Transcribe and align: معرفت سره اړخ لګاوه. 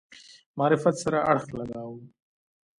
معرفت 0.57 0.95
سره 1.03 1.19
اړخ 1.31 1.45
لګاوه. 1.59 1.99